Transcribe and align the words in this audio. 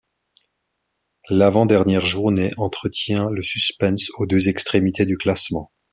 L'avant-dernière 1.29 2.07
journée 2.07 2.53
entretient 2.57 3.29
le 3.29 3.43
suspense 3.43 4.09
aux 4.17 4.25
deux 4.25 4.49
extrémités 4.49 5.05
du 5.05 5.15
classement. 5.15 5.71